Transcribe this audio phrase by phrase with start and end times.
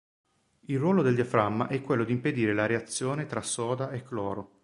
[0.61, 4.57] Il ruolo del diaframma è quello di impedire la reazione tra soda e cloro.